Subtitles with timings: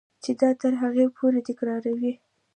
[0.23, 2.11] چې دا تر هغې پورې تکراروه.